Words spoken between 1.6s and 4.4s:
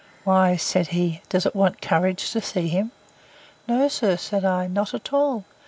courage to see him? No, sir,